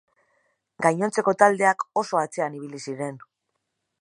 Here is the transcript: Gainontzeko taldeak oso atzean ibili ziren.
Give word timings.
Gainontzeko 0.85 1.35
taldeak 1.43 1.87
oso 2.03 2.21
atzean 2.25 2.59
ibili 2.63 2.83
ziren. 2.89 3.23